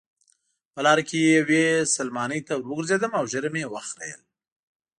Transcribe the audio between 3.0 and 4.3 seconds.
او ږیره مې وخریل.